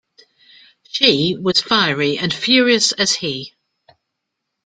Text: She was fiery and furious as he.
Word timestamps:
She 0.87 1.37
was 1.39 1.61
fiery 1.61 2.17
and 2.17 2.33
furious 2.33 2.91
as 2.91 3.13
he. 3.15 3.53